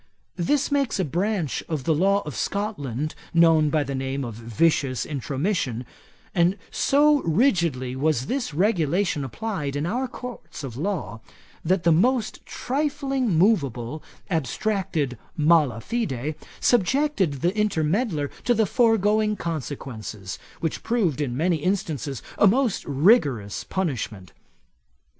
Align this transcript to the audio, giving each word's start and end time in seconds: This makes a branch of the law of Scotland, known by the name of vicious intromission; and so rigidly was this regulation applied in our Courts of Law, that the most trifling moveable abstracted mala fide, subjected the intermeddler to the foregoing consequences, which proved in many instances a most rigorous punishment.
This 0.37 0.71
makes 0.71 0.99
a 0.99 1.05
branch 1.05 1.61
of 1.69 1.83
the 1.83 1.93
law 1.93 2.23
of 2.25 2.33
Scotland, 2.35 3.13
known 3.35 3.69
by 3.69 3.83
the 3.83 3.93
name 3.93 4.25
of 4.25 4.33
vicious 4.33 5.05
intromission; 5.05 5.85
and 6.33 6.57
so 6.71 7.21
rigidly 7.21 7.95
was 7.95 8.25
this 8.25 8.51
regulation 8.51 9.23
applied 9.23 9.75
in 9.75 9.85
our 9.85 10.07
Courts 10.07 10.63
of 10.63 10.75
Law, 10.75 11.21
that 11.63 11.83
the 11.83 11.91
most 11.91 12.43
trifling 12.47 13.37
moveable 13.37 14.01
abstracted 14.27 15.19
mala 15.37 15.79
fide, 15.79 16.33
subjected 16.59 17.41
the 17.43 17.55
intermeddler 17.55 18.31
to 18.43 18.55
the 18.55 18.65
foregoing 18.65 19.35
consequences, 19.35 20.39
which 20.61 20.81
proved 20.81 21.21
in 21.21 21.37
many 21.37 21.57
instances 21.57 22.23
a 22.39 22.47
most 22.47 22.83
rigorous 22.85 23.63
punishment. 23.63 24.33